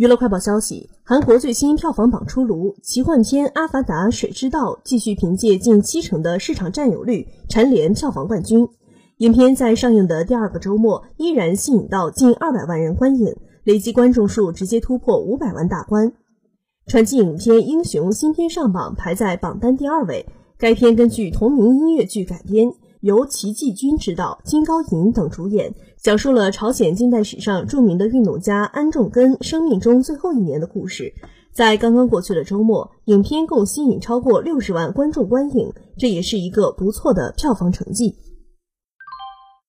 [0.00, 8.66] 娱乐快报消息：韩国最新票房榜出炉，奇幻片《阿凡达：水之道》继续凭借近七成的市场占有率蝉联票房冠军。
[9.18, 16.10] 影片在上映的第二个周末依然吸引到近二百万人观影，累计观众数直接突破五百万大关。
[16.86, 20.24] 传记影片《英雄》新片上榜，排在榜单第二位。
[20.56, 22.72] 该片根据同名音乐剧改编。
[23.00, 31.14] 由齐继军执导，金高银等主演，讲述了朝鲜近代史上著名的运动家安重根生命中最后一年的故事。
[31.50, 38.14] 在刚刚过去的周末，影片共吸引超过六十万观众观影，这也是一个不错的票房成绩。